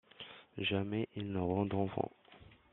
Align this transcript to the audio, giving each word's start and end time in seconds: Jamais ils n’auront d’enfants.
Jamais 0.57 1.07
ils 1.15 1.31
n’auront 1.31 1.67
d’enfants. 1.67 2.09